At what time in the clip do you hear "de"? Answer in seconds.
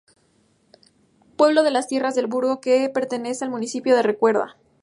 1.61-1.69, 3.95-4.01